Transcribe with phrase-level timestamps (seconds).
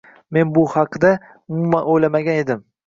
[0.37, 2.71] Men bu haqida umuman oʻylamagan edim